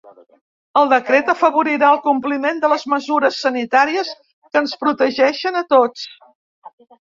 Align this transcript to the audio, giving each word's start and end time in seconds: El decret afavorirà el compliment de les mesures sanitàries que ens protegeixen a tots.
El 0.79 0.87
decret 0.93 1.29
afavorirà 1.33 1.89
el 1.97 1.99
compliment 2.07 2.63
de 2.65 2.71
les 2.73 2.87
mesures 2.95 3.39
sanitàries 3.45 4.13
que 4.35 4.65
ens 4.65 4.77
protegeixen 4.83 5.65
a 5.65 5.67
tots. 5.79 6.11